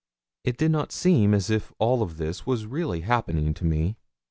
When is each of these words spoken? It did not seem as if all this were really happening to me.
It 0.43 0.57
did 0.57 0.71
not 0.71 0.91
seem 0.91 1.31
as 1.35 1.51
if 1.51 1.71
all 1.77 2.03
this 2.07 2.43
were 2.43 2.55
really 2.67 3.01
happening 3.01 3.53
to 3.53 3.63
me. 3.63 3.97